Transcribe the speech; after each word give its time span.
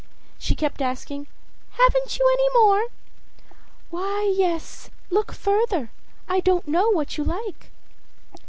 She 0.39 0.55
kept 0.55 0.81
asking: 0.81 1.27
âHaven't 1.75 2.17
you 2.17 2.27
any 2.33 2.59
more?â 2.59 2.87
âWhy, 4.01 4.35
yes. 4.35 4.89
Look 5.11 5.31
further; 5.31 5.91
I 6.27 6.39
don't 6.39 6.67
know 6.67 6.89
what 6.89 7.19
you 7.19 7.23
like. 7.23 7.69